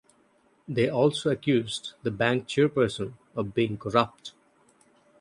[0.67, 4.33] They also accused the Bank chairperson of being corrupt.